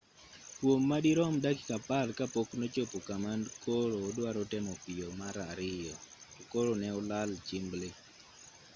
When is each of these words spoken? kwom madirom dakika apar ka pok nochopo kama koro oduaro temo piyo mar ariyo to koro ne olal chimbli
kwom 0.57 0.81
madirom 0.91 1.33
dakika 1.43 1.73
apar 1.79 2.07
ka 2.17 2.25
pok 2.33 2.49
nochopo 2.59 2.97
kama 3.07 3.31
koro 3.63 3.95
oduaro 4.07 4.41
temo 4.51 4.73
piyo 4.83 5.07
mar 5.21 5.35
ariyo 5.51 5.95
to 6.33 6.41
koro 6.51 6.71
ne 6.81 6.89
olal 6.99 7.31
chimbli 7.47 7.89